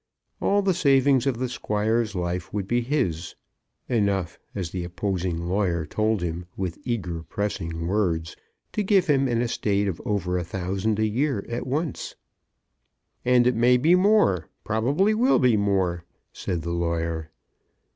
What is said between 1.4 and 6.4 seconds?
Squire's life would be his, enough, as the opposing lawyer told